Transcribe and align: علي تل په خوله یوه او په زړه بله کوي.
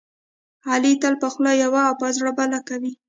علي 0.69 0.93
تل 1.01 1.13
په 1.21 1.27
خوله 1.33 1.51
یوه 1.63 1.81
او 1.89 1.93
په 2.01 2.07
زړه 2.17 2.31
بله 2.39 2.59
کوي. 2.67 2.91